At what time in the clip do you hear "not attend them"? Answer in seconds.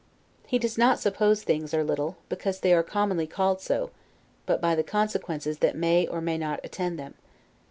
6.39-7.13